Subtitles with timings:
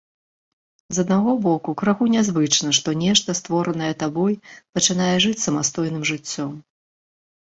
[0.95, 4.33] З аднаго боку, крыху нязвычна, што нешта, створанае табой,
[4.79, 6.57] пачынае жыць самастойным жыццём.